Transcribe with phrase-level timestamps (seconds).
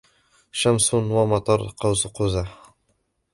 [0.59, 2.49] شمس ومطر, قوس قُزح.